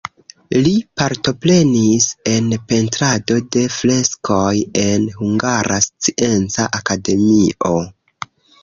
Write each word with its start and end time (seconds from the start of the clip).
Li 0.67 0.71
partoprenis 1.01 2.07
en 2.31 2.49
pentrado 2.71 3.37
de 3.57 3.67
freskoj 3.77 4.55
en 4.87 5.07
Hungara 5.21 5.81
Scienca 5.91 6.71
Akademio. 6.83 7.79